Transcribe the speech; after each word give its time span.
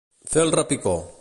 Fer 0.31 0.41
el 0.45 0.55
repicó. 0.61 0.95